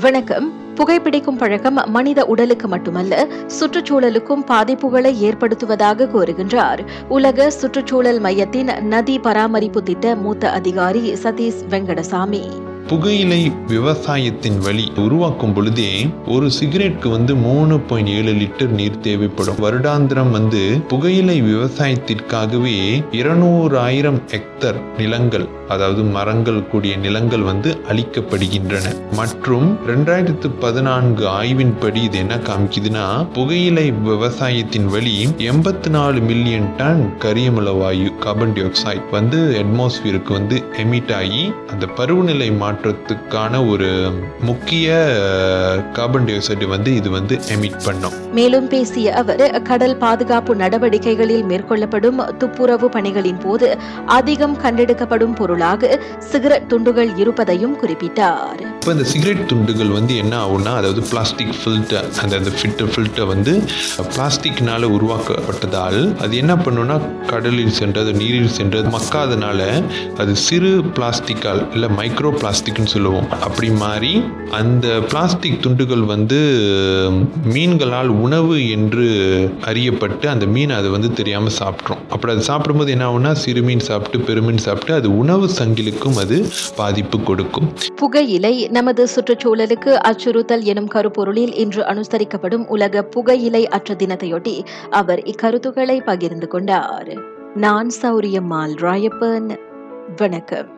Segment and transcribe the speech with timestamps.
[0.00, 0.52] வணக்கம்.
[0.74, 3.26] புகைப்பிடிக்கும் பழக்கம் மனித உடலுக்கு மட்டுமல்ல
[3.60, 6.86] சுற்றுச்சூழலுக்கும் பாதிப்புகளை ஏற்படுத்துவதாக கூறுகின்றார்.
[7.08, 12.42] உலக சுற்றுச்சூழல் மையத்தின் நதி பராமரிப்பு திட்ட மூத்த அதிகாரி சதீஷ் வெங்கடசாமி.
[12.88, 19.58] புகையிலை விவசாயத்தின் வழி உருவாக்கும் பொழுதே ஒரு சிகரெட்க்கு வந்து மூணு பாயிண்ட் ஏழு லிட்டர் நீர் தேவைப்படும்.
[19.58, 22.76] வருடாந்திரம் வந்து புகையிலை விவசாயத்திற்காகவே
[23.10, 28.84] இருநூறாயிரம் ஹெக்டர் நிலங்கள் அதாவது மரங்கள் கூடிய நிலங்கள் வந்து அழிக்கப்படுகின்றன.
[29.12, 37.78] மற்றும் ரெண்டாயிரத்து பதினான்கு ஆய்வின்படி இது என்ன காமிக்குதுன்னா புகையிலை விவசாயத்தின் வழி எண்பத்தி நாலு மில்லியன் டன் கரியமல
[37.78, 43.88] வாயு கார்பன் டை ஆக்சைடு வந்து அட்மாஸ்பியருக்கு வந்து எமிட் ஆகி அந்த பருவநிலை மாற்றத்துக்கான ஒரு
[44.40, 44.86] முக்கிய
[45.92, 48.14] கார்பன் டை ஆக்சைடு வந்து இது வந்து எமிட் பண்ணும்.
[48.32, 57.16] மேலும் பேசிய அவர் கடல் பாதுகாப்பு நடவடிக்கைகளில் மேற்கொள்ளப்படும் துப்புரவு பணிகளின் போது அதிகம் கண்டெடுக்கப்படும் பொருளாக சிகரெட் துண்டுகள்
[57.16, 58.62] இருப்பதையும் குறிப்பிட்டார்.
[58.86, 63.52] இப்போ இந்த சிகரெட் துண்டுகள் வந்து என்ன ஆகும்னா அதாவது பிளாஸ்டிக் ஃபில்டர் அந்த அந்த ஃபில்டர் ஃபில்டர் வந்து
[64.12, 66.96] பிளாஸ்டிக்னால் உருவாக்கப்பட்டதால் அது என்ன பண்ணுன்னா
[67.32, 69.64] கடலில் சென்று அது நீரில் சென்று மக்காதனால
[70.22, 73.26] அது சிறு பிளாஸ்டிக்கால் இல்லை மைக்ரோ பிளாஸ்டிக்னு சொல்லுவோம்.
[73.46, 74.12] அப்படி மாறி
[74.50, 76.38] அந்த பிளாஸ்டிக் துண்டுகள் வந்து
[77.54, 79.08] மீன்களால் உணவு என்று
[79.72, 84.20] அறியப்பட்டு அந்த மீன் அதை வந்து தெரியாமல் சாப்பிட்றோம் அப்படி அது சாப்பிடும்போது என்ன ஆகும்னா சிறு மீன் சாப்பிட்டு
[84.30, 86.38] பெருமீன் சாப்பிட்டு அது உணவு சங்கிலுக்கும் அது
[86.76, 87.68] பாதிப்பு கொடுக்கும்.
[88.00, 96.48] புகையிலை நமது சுற்றுச்சூழலுக்கு அச்சுறுத்தல் எனும் கருப்பொருளில் இன்று அனுசரிக்கப்படும் உலக புகையிலை அற்ற தினத்தையொட்டி அவர் இக்கருத்துக்களை பகிர்ந்து
[96.48, 97.08] கொண்டார்.
[97.54, 99.58] நான் சௌரியம்மாள் ராயப்பன்.
[100.16, 100.75] வணக்கம்.